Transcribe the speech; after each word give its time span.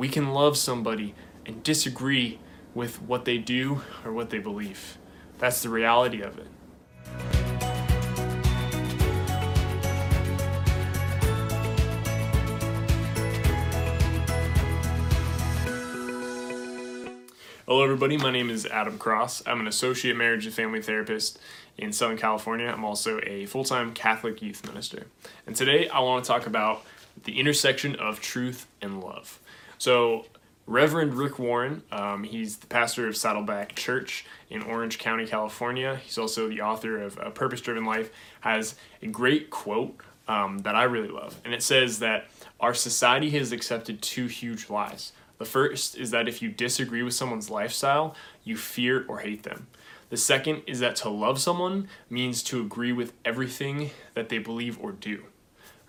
we 0.00 0.08
can 0.08 0.32
love 0.32 0.56
somebody 0.56 1.14
and 1.44 1.62
disagree 1.62 2.38
with 2.74 3.02
what 3.02 3.26
they 3.26 3.36
do 3.36 3.82
or 4.02 4.14
what 4.14 4.30
they 4.30 4.38
believe. 4.38 4.96
That's 5.36 5.62
the 5.62 5.68
reality 5.68 6.22
of 6.22 6.38
it. 6.38 6.46
Hello, 17.66 17.84
everybody. 17.84 18.16
My 18.16 18.30
name 18.30 18.48
is 18.48 18.64
Adam 18.64 18.96
Cross. 18.96 19.42
I'm 19.44 19.60
an 19.60 19.66
associate 19.66 20.16
marriage 20.16 20.46
and 20.46 20.54
family 20.54 20.80
therapist 20.80 21.38
in 21.76 21.92
Southern 21.92 22.16
California. 22.16 22.68
I'm 22.68 22.86
also 22.86 23.20
a 23.24 23.44
full 23.44 23.64
time 23.64 23.92
Catholic 23.92 24.40
youth 24.40 24.66
minister. 24.66 25.08
And 25.46 25.54
today 25.54 25.90
I 25.90 26.00
want 26.00 26.24
to 26.24 26.28
talk 26.28 26.46
about 26.46 26.86
the 27.24 27.38
intersection 27.38 27.96
of 27.96 28.22
truth 28.22 28.66
and 28.80 29.04
love. 29.04 29.38
So, 29.80 30.26
Reverend 30.66 31.14
Rick 31.14 31.38
Warren, 31.38 31.82
um, 31.90 32.22
he's 32.22 32.58
the 32.58 32.66
pastor 32.66 33.08
of 33.08 33.16
Saddleback 33.16 33.74
Church 33.76 34.26
in 34.50 34.62
Orange 34.62 34.98
County, 34.98 35.26
California. 35.26 35.98
He's 36.04 36.18
also 36.18 36.50
the 36.50 36.60
author 36.60 37.00
of 37.00 37.18
A 37.18 37.30
Purpose 37.30 37.62
Driven 37.62 37.86
Life, 37.86 38.10
has 38.40 38.74
a 39.00 39.06
great 39.06 39.48
quote 39.48 39.98
um, 40.28 40.58
that 40.58 40.74
I 40.76 40.82
really 40.82 41.08
love. 41.08 41.40
And 41.46 41.54
it 41.54 41.62
says 41.62 41.98
that 42.00 42.26
our 42.60 42.74
society 42.74 43.30
has 43.30 43.52
accepted 43.52 44.02
two 44.02 44.26
huge 44.26 44.68
lies. 44.68 45.12
The 45.38 45.46
first 45.46 45.96
is 45.96 46.10
that 46.10 46.28
if 46.28 46.42
you 46.42 46.50
disagree 46.50 47.02
with 47.02 47.14
someone's 47.14 47.48
lifestyle, 47.48 48.14
you 48.44 48.58
fear 48.58 49.06
or 49.08 49.20
hate 49.20 49.44
them. 49.44 49.66
The 50.10 50.18
second 50.18 50.64
is 50.66 50.80
that 50.80 50.96
to 50.96 51.08
love 51.08 51.40
someone 51.40 51.88
means 52.10 52.42
to 52.42 52.60
agree 52.60 52.92
with 52.92 53.14
everything 53.24 53.92
that 54.12 54.28
they 54.28 54.38
believe 54.38 54.78
or 54.78 54.92
do. 54.92 55.24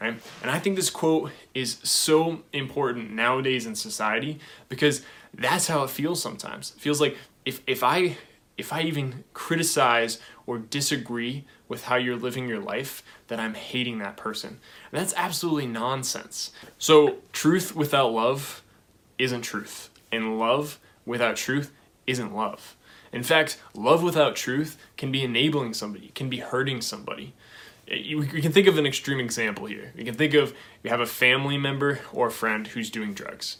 Right? 0.00 0.18
And 0.42 0.50
I 0.50 0.58
think 0.58 0.76
this 0.76 0.88
quote 0.88 1.30
is 1.54 1.78
so 1.82 2.42
important 2.52 3.10
nowadays 3.10 3.66
in 3.66 3.74
society 3.74 4.38
because 4.68 5.02
that's 5.34 5.66
how 5.66 5.84
it 5.84 5.90
feels 5.90 6.22
sometimes. 6.22 6.72
It 6.74 6.80
feels 6.80 7.00
like 7.00 7.16
if, 7.44 7.60
if 7.66 7.82
I 7.82 8.16
if 8.60 8.74
I 8.74 8.82
even 8.82 9.24
criticize 9.32 10.18
or 10.46 10.58
disagree 10.58 11.46
with 11.66 11.84
how 11.84 11.96
you're 11.96 12.16
living 12.16 12.46
your 12.46 12.60
life, 12.60 13.02
that 13.28 13.40
I'm 13.40 13.54
hating 13.54 13.98
that 13.98 14.18
person. 14.18 14.60
And 14.92 15.00
that's 15.00 15.14
absolutely 15.16 15.66
nonsense. 15.66 16.50
So 16.76 17.16
truth 17.32 17.74
without 17.74 18.12
love 18.12 18.62
isn't 19.18 19.42
truth, 19.42 19.88
and 20.12 20.38
love 20.38 20.78
without 21.06 21.36
truth 21.36 21.72
isn't 22.06 22.34
love. 22.34 22.76
In 23.12 23.22
fact, 23.22 23.58
love 23.74 24.02
without 24.02 24.36
truth 24.36 24.76
can 24.96 25.10
be 25.10 25.24
enabling 25.24 25.72
somebody, 25.72 26.08
can 26.14 26.28
be 26.28 26.38
hurting 26.38 26.82
somebody. 26.82 27.32
You, 27.90 28.22
can 28.22 28.52
think 28.52 28.68
of 28.68 28.78
an 28.78 28.86
extreme 28.86 29.18
example 29.18 29.66
here. 29.66 29.92
We 29.96 30.04
can 30.04 30.14
think 30.14 30.34
of 30.34 30.54
you 30.82 30.90
have 30.90 31.00
a 31.00 31.06
family 31.06 31.58
member 31.58 32.00
or 32.12 32.28
a 32.28 32.30
friend 32.32 32.66
who's 32.68 32.88
doing 32.88 33.14
drugs. 33.14 33.56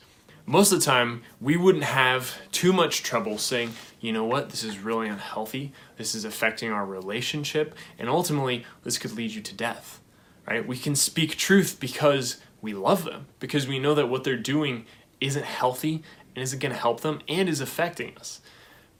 Most 0.46 0.72
of 0.72 0.78
the 0.78 0.84
time, 0.84 1.22
we 1.40 1.56
wouldn't 1.56 1.84
have 1.84 2.36
too 2.52 2.72
much 2.72 3.02
trouble 3.02 3.38
saying, 3.38 3.72
you 4.00 4.12
know 4.12 4.24
what, 4.24 4.50
this 4.50 4.64
is 4.64 4.78
really 4.78 5.08
unhealthy, 5.08 5.72
this 5.96 6.14
is 6.14 6.24
affecting 6.24 6.72
our 6.72 6.86
relationship, 6.86 7.74
and 7.98 8.08
ultimately, 8.08 8.64
this 8.82 8.98
could 8.98 9.12
lead 9.12 9.32
you 9.32 9.42
to 9.42 9.54
death. 9.54 10.00
Right? 10.46 10.66
We 10.66 10.76
can 10.76 10.96
speak 10.96 11.36
truth 11.36 11.78
because 11.78 12.38
we 12.62 12.72
love 12.72 13.04
them, 13.04 13.26
because 13.38 13.68
we 13.68 13.78
know 13.78 13.94
that 13.94 14.08
what 14.08 14.24
they're 14.24 14.36
doing 14.36 14.86
isn't 15.20 15.44
healthy 15.44 16.02
and 16.34 16.42
isn't 16.42 16.58
going 16.58 16.72
to 16.72 16.78
help 16.78 17.00
them 17.00 17.20
and 17.28 17.48
is 17.48 17.60
affecting 17.60 18.16
us. 18.16 18.40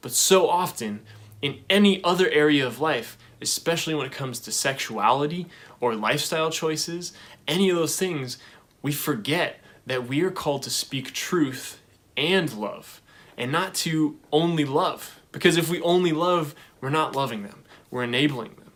But 0.01 0.11
so 0.11 0.47
often, 0.49 1.01
in 1.41 1.63
any 1.69 2.03
other 2.03 2.29
area 2.29 2.65
of 2.65 2.79
life, 2.79 3.17
especially 3.41 3.95
when 3.95 4.05
it 4.05 4.11
comes 4.11 4.39
to 4.39 4.51
sexuality 4.51 5.47
or 5.79 5.95
lifestyle 5.95 6.51
choices, 6.51 7.13
any 7.47 7.69
of 7.69 7.75
those 7.75 7.97
things, 7.97 8.37
we 8.81 8.91
forget 8.91 9.59
that 9.85 10.07
we 10.07 10.21
are 10.21 10.31
called 10.31 10.63
to 10.63 10.69
speak 10.69 11.11
truth 11.11 11.81
and 12.15 12.53
love, 12.53 13.01
and 13.37 13.51
not 13.51 13.73
to 13.73 14.17
only 14.31 14.65
love. 14.65 15.19
Because 15.31 15.57
if 15.57 15.69
we 15.69 15.81
only 15.81 16.11
love, 16.11 16.53
we're 16.79 16.89
not 16.89 17.15
loving 17.15 17.43
them, 17.43 17.63
we're 17.89 18.03
enabling 18.03 18.55
them. 18.55 18.71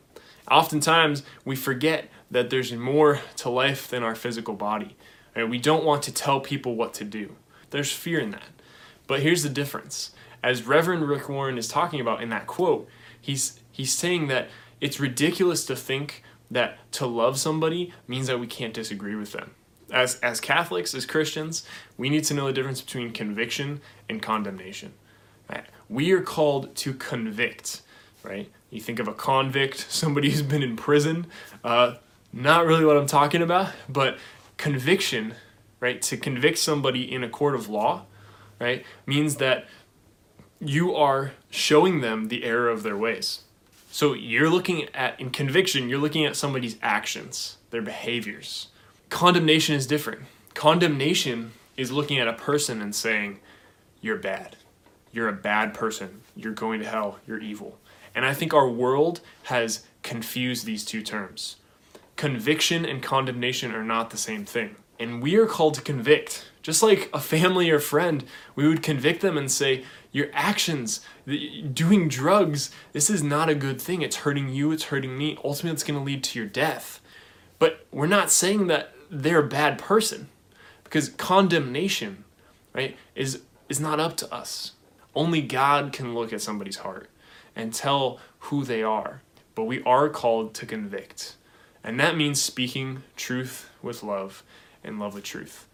Oftentimes, 0.50 1.24
we 1.44 1.56
forget 1.56 2.10
that 2.32 2.50
there's 2.50 2.74
more 2.74 3.22
to 3.38 3.50
life 3.50 3.88
than 3.88 4.04
our 4.04 4.16
physical 4.16 4.56
body. 4.56 4.96
Right? 5.36 5.50
We 5.50 5.58
don't 5.58 5.84
want 5.84 6.04
to 6.04 6.14
tell 6.14 6.40
people 6.40 6.76
what 6.76 6.94
to 6.96 7.04
do. 7.04 7.36
There's 7.72 7.92
fear 7.92 8.20
in 8.20 8.32
that. 8.32 8.50
But 9.08 9.22
here's 9.22 9.44
the 9.44 9.50
difference. 9.50 10.12
As 10.44 10.64
Reverend 10.64 11.08
Rick 11.08 11.30
Warren 11.30 11.58
is 11.58 11.68
talking 11.68 12.00
about 12.00 12.22
in 12.22 12.30
that 12.30 12.48
quote, 12.48 12.88
he's 13.26 13.60
he's 13.72 13.92
saying 13.92 14.28
that 14.28 14.50
it's 14.80 15.00
ridiculous 15.00 15.66
to 15.66 15.76
think 15.76 16.24
that 16.52 16.78
to 16.92 17.08
love 17.08 17.40
somebody 17.40 17.92
means 18.08 18.28
that 18.28 18.40
we 18.40 18.46
can't 18.46 18.74
disagree 18.74 19.16
with 19.16 19.32
them. 19.32 19.52
As 19.92 20.20
as 20.20 20.40
Catholics, 20.40 20.94
as 20.94 21.06
Christians, 21.06 21.66
we 21.98 22.10
need 22.10 22.24
to 22.26 22.34
know 22.34 22.46
the 22.46 22.54
difference 22.54 22.82
between 22.82 23.12
conviction 23.12 23.82
and 24.08 24.22
condemnation. 24.22 24.94
Right? 25.50 25.66
We 25.90 26.12
are 26.12 26.22
called 26.22 26.76
to 26.76 26.94
convict, 26.94 27.82
right? 28.24 28.50
You 28.70 28.82
think 28.82 29.00
of 29.00 29.08
a 29.08 29.14
convict, 29.14 29.78
somebody 29.90 30.30
who's 30.30 30.44
been 30.44 30.64
in 30.64 30.76
prison. 30.76 31.28
Uh, 31.64 31.96
not 32.32 32.66
really 32.66 32.86
what 32.86 32.98
I'm 32.98 33.08
talking 33.08 33.42
about, 33.42 33.72
but 33.88 34.18
conviction, 34.58 35.36
right, 35.80 36.02
to 36.02 36.18
convict 36.18 36.58
somebody 36.58 37.12
in 37.12 37.24
a 37.24 37.30
court 37.30 37.56
of 37.56 37.70
law, 37.70 38.06
right, 38.60 38.86
means 39.06 39.38
that 39.38 39.66
you 40.60 40.96
are 40.96 41.34
showing 41.50 42.02
them 42.02 42.28
the 42.28 42.44
error 42.44 42.70
of 42.70 42.84
their 42.84 42.98
ways. 42.98 43.42
So 43.92 44.14
you're 44.14 44.50
looking 44.50 44.90
at, 44.94 45.20
in 45.20 45.30
conviction, 45.30 45.90
you're 45.90 46.00
looking 46.00 46.26
at 46.26 46.36
somebody's 46.36 46.78
actions, 46.82 47.58
their 47.70 47.82
behaviors. 47.82 48.68
Condemnation 49.10 49.76
is 49.76 49.88
different. 49.88 50.24
Condemnation 50.54 51.54
is 51.78 51.92
looking 51.92 52.20
at 52.20 52.28
a 52.28 52.34
person 52.34 52.82
and 52.82 52.94
saying, 52.94 53.40
you're 54.02 54.18
bad. 54.18 54.58
You're 55.12 55.30
a 55.30 55.34
bad 55.34 55.74
person. 55.74 56.22
You're 56.36 56.54
going 56.54 56.80
to 56.82 56.88
hell. 56.88 57.20
You're 57.26 57.40
evil. 57.40 57.78
And 58.14 58.26
I 58.26 58.34
think 58.34 58.54
our 58.54 58.70
world 58.70 59.22
has 59.44 59.86
confused 60.04 60.66
these 60.66 60.86
two 60.86 61.02
terms 61.02 61.56
conviction 62.16 62.86
and 62.86 63.04
condemnation 63.04 63.74
are 63.74 63.84
not 63.84 64.10
the 64.10 64.18
same 64.18 64.46
thing. 64.46 64.76
And 65.00 65.22
we 65.22 65.36
are 65.36 65.46
called 65.46 65.74
to 65.76 65.82
convict. 65.82 66.46
Just 66.62 66.82
like 66.82 67.10
a 67.14 67.20
family 67.20 67.70
or 67.70 67.80
friend, 67.80 68.24
we 68.56 68.68
would 68.68 68.82
convict 68.82 69.22
them 69.22 69.38
and 69.38 69.52
say, 69.52 69.84
Your 70.12 70.28
actions, 70.34 71.02
doing 71.26 72.08
drugs, 72.08 72.72
this 72.92 73.10
is 73.10 73.22
not 73.22 73.50
a 73.50 73.56
good 73.56 73.80
thing. 73.80 74.02
It's 74.02 74.16
hurting 74.18 74.50
you, 74.50 74.72
it's 74.72 74.86
hurting 74.86 75.18
me. 75.18 75.38
Ultimately, 75.44 75.74
it's 75.74 75.84
going 75.84 76.00
to 76.00 76.04
lead 76.04 76.24
to 76.24 76.40
your 76.40 76.48
death. 76.48 77.02
But 77.60 77.86
we're 77.92 78.08
not 78.08 78.32
saying 78.32 78.68
that 78.68 78.94
they're 79.12 79.40
a 79.40 79.48
bad 79.48 79.78
person 79.78 80.30
because 80.84 81.10
condemnation, 81.10 82.24
right, 82.74 82.98
is, 83.16 83.42
is 83.70 83.80
not 83.80 84.00
up 84.00 84.18
to 84.18 84.34
us. 84.34 84.72
Only 85.14 85.42
God 85.42 85.94
can 85.94 86.16
look 86.16 86.34
at 86.34 86.42
somebody's 86.42 86.78
heart 86.78 87.10
and 87.56 87.74
tell 87.74 88.20
who 88.40 88.64
they 88.64 88.82
are. 88.84 89.22
But 89.54 89.64
we 89.66 89.84
are 89.84 90.10
called 90.10 90.54
to 90.56 90.66
convict. 90.66 91.36
And 91.84 92.00
that 92.00 92.18
means 92.18 92.42
speaking 92.42 93.04
truth 93.16 93.70
with 93.82 94.04
love 94.04 94.44
and 94.86 95.00
love 95.00 95.14
with 95.14 95.24
truth. 95.24 95.68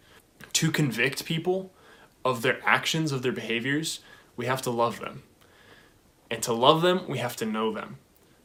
To 0.54 0.70
convict 0.70 1.24
people 1.24 1.70
of 2.24 2.42
their 2.42 2.58
actions, 2.64 3.12
of 3.12 3.22
their 3.22 3.32
behaviors, 3.32 4.00
we 4.36 4.46
have 4.46 4.62
to 4.62 4.70
love 4.70 5.00
them. 5.00 5.22
And 6.30 6.42
to 6.42 6.52
love 6.52 6.82
them, 6.82 7.06
we 7.08 7.18
have 7.18 7.36
to 7.36 7.46
know 7.46 7.72
them. 7.72 7.98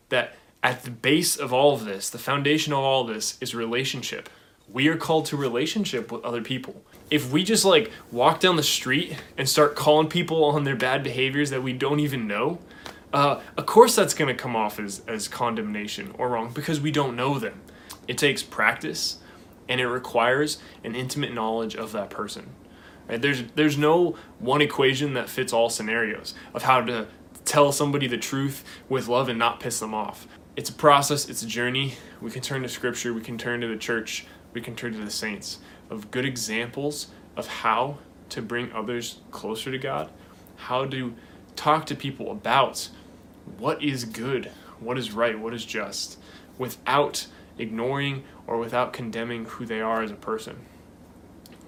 That 0.10 0.36
at 0.64 0.84
the 0.84 0.92
base 0.92 1.38
of 1.38 1.54
all 1.54 1.74
of 1.74 1.86
this, 1.86 2.10
the 2.10 2.18
foundation 2.18 2.74
of 2.74 2.80
all 2.80 3.02
of 3.02 3.14
this 3.14 3.38
is 3.40 3.56
relationship. 3.56 4.30
We 4.70 4.88
are 4.90 4.98
called 4.98 5.26
to 5.28 5.38
relationship 5.38 6.12
with 6.12 6.24
other 6.26 6.42
people. 6.42 6.84
If 7.10 7.32
we 7.32 7.44
just 7.44 7.64
like 7.64 7.92
walk 8.12 8.42
down 8.42 8.58
the 8.58 8.64
street 8.64 9.16
and 9.38 9.48
start 9.48 9.76
calling 9.76 10.10
people 10.10 10.44
on 10.44 10.66
their 10.66 10.76
bad 10.76 11.04
behaviors 11.04 11.52
that 11.52 11.64
we 11.64 11.72
don't 11.72 12.02
even 12.02 12.28
know, 12.28 12.60
uh, 13.14 13.42
of 13.56 13.66
course, 13.66 13.96
that's 13.96 14.14
going 14.14 14.36
to 14.36 14.42
come 14.42 14.56
off 14.56 14.80
as, 14.80 15.02
as 15.08 15.30
condemnation 15.30 16.14
or 16.18 16.30
wrong 16.30 16.52
because 16.52 16.82
we 16.82 16.92
don't 16.92 17.16
know 17.16 17.40
them. 17.40 17.62
It 18.08 18.18
takes 18.18 18.44
practice 18.44 19.20
and 19.70 19.82
it 19.82 19.88
requires 19.88 20.58
an 20.84 20.96
intimate 20.96 21.34
knowledge 21.34 21.76
of 21.76 21.92
that 21.92 22.10
person. 22.10 22.50
Right? 23.08 23.22
There's, 23.22 23.44
there's 23.56 23.78
no 23.78 24.16
one 24.40 24.62
equation 24.62 25.14
that 25.14 25.30
fits 25.30 25.54
all 25.54 25.70
scenarios 25.70 26.34
of 26.54 26.64
how 26.64 26.82
to 26.82 27.08
tell 27.46 27.72
somebody 27.72 28.08
the 28.08 28.18
truth 28.18 28.64
with 28.90 29.08
love 29.08 29.30
and 29.30 29.40
not 29.40 29.60
piss 29.60 29.80
them 29.80 29.94
off. 29.94 30.28
It's 30.56 30.70
a 30.70 30.74
process, 30.74 31.30
it's 31.30 31.44
a 31.44 31.48
journey. 31.48 31.96
We 32.20 32.32
can 32.32 32.42
turn 32.42 32.64
to 32.64 32.70
scripture, 32.70 33.14
we 33.14 33.22
can 33.22 33.38
turn 33.38 33.62
to 33.62 33.68
the 33.68 33.78
church, 33.78 34.26
we 34.54 34.62
can 34.62 34.76
turn 34.76 34.94
to 34.94 35.00
the 35.00 35.12
saints 35.12 35.60
of 35.90 36.12
good 36.12 36.26
examples 36.26 37.08
of 37.36 37.48
how 37.48 38.00
to 38.30 38.42
bring 38.42 38.72
others 38.74 39.22
closer 39.32 39.72
to 39.72 39.78
God, 39.78 40.10
how 40.56 40.86
to 40.86 41.14
talk 41.56 41.86
to 41.86 41.96
people 41.96 42.32
about 42.32 42.90
what 43.58 43.82
is 43.82 44.04
good, 44.04 44.52
what 44.80 44.98
is 44.98 45.12
right, 45.12 45.40
what 45.40 45.54
is 45.54 45.64
just, 45.64 46.20
without 46.58 47.28
ignoring 47.58 48.24
or 48.46 48.58
without 48.58 48.94
condemning 48.94 49.46
who 49.46 49.66
they 49.66 49.82
are 49.82 50.02
as 50.02 50.12
a 50.12 50.16
person. 50.16 50.58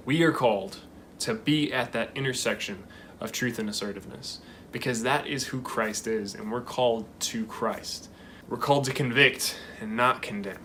We 0.06 0.24
are 0.24 0.32
called 0.32 0.80
to 1.20 1.34
be 1.34 1.72
at 1.74 1.92
that 1.92 2.12
intersection 2.16 2.84
of 3.20 3.32
truth 3.32 3.60
and 3.60 3.70
assertiveness 3.70 4.40
because 4.72 5.04
that 5.04 5.28
is 5.28 5.48
who 5.48 5.62
Christ 5.62 6.08
is, 6.08 6.36
and 6.36 6.52
we're 6.52 6.62
called 6.62 7.06
to 7.22 7.46
Christ. 7.46 8.10
We're 8.48 8.58
called 8.58 8.86
to 8.86 8.94
convict 8.94 9.58
and 9.82 9.96
not 9.96 10.22
condemn, 10.22 10.62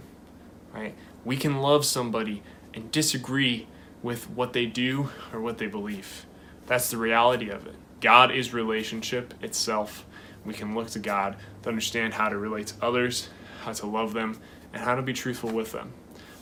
right? 0.73 0.94
We 1.25 1.37
can 1.37 1.61
love 1.61 1.85
somebody 1.85 2.43
and 2.73 2.91
disagree 2.91 3.67
with 4.03 4.29
what 4.31 4.53
they 4.53 4.67
do 4.67 5.11
or 5.32 5.41
what 5.41 5.59
they 5.59 5.67
believe. 5.67 6.27
That's 6.67 6.91
the 6.91 6.99
reality 6.99 7.49
of 7.50 7.67
it. 7.67 7.75
God 8.00 8.31
is 8.31 8.53
relationship 8.53 9.35
itself. 9.43 10.05
We 10.44 10.53
can 10.53 10.75
look 10.75 10.88
to 10.91 10.99
God 10.99 11.37
to 11.62 11.69
understand 11.69 12.15
how 12.15 12.29
to 12.29 12.37
relate 12.37 12.69
to 12.69 12.75
others, 12.82 13.31
how 13.62 13.73
to 13.73 13.87
love 13.87 14.12
them, 14.12 14.38
and 14.75 14.82
how 14.82 14.94
to 14.94 15.03
be 15.03 15.12
truthful 15.15 15.50
with 15.50 15.73
them. 15.73 15.93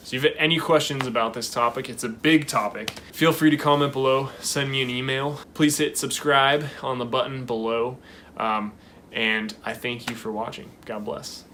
So, 0.03 0.17
if 0.17 0.25
you 0.25 0.31
have 0.31 0.39
any 0.39 0.59
questions 0.59 1.07
about 1.07 1.35
this 1.35 1.49
topic, 1.49 1.89
it's 1.89 2.03
a 2.03 2.09
big 2.09 2.49
topic. 2.49 2.91
Feel 3.13 3.33
free 3.33 3.51
to 3.51 3.57
comment 3.57 3.93
below, 3.93 4.31
send 4.41 4.73
me 4.73 4.83
an 4.83 4.91
email. 4.91 5.39
Please 5.55 5.79
hit 5.79 5.97
subscribe 5.97 6.67
on 6.83 6.99
the 6.99 7.05
button 7.05 7.45
below. 7.45 7.99
Um, 8.37 8.73
and 9.13 9.55
I 9.65 9.75
thank 9.75 10.11
you 10.11 10.17
for 10.17 10.33
watching. 10.33 10.73
God 10.87 11.05
bless. 11.05 11.45